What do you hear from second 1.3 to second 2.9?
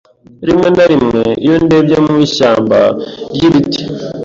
iyo ndebye mu ishyamba